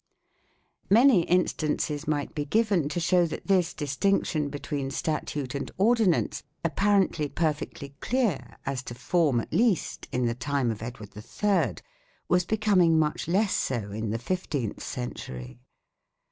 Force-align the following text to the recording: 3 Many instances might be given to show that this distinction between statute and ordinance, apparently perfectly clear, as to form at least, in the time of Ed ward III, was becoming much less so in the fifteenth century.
3 0.87 0.95
Many 0.95 1.21
instances 1.25 2.07
might 2.07 2.33
be 2.33 2.43
given 2.43 2.89
to 2.89 2.99
show 2.99 3.27
that 3.27 3.45
this 3.45 3.71
distinction 3.71 4.49
between 4.49 4.89
statute 4.89 5.53
and 5.53 5.69
ordinance, 5.77 6.41
apparently 6.65 7.29
perfectly 7.29 7.89
clear, 7.99 8.57
as 8.65 8.81
to 8.81 8.95
form 8.95 9.39
at 9.39 9.53
least, 9.53 10.07
in 10.11 10.25
the 10.25 10.33
time 10.33 10.71
of 10.71 10.81
Ed 10.81 10.97
ward 10.99 11.15
III, 11.15 11.83
was 12.27 12.45
becoming 12.45 12.97
much 12.97 13.27
less 13.27 13.53
so 13.53 13.91
in 13.91 14.09
the 14.09 14.17
fifteenth 14.17 14.81
century. 14.81 15.59